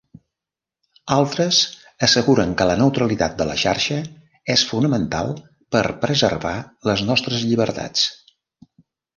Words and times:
Altres 1.15 1.59
asseguren 2.07 2.55
que 2.61 2.67
la 2.69 2.77
neutralitat 2.79 3.37
de 3.41 3.47
la 3.49 3.57
xarxa 3.65 3.99
és 4.55 4.63
fonamental 4.73 5.31
per 5.77 5.85
preservar 6.07 6.55
les 6.93 7.07
nostres 7.13 7.47
llibertats. 7.53 8.09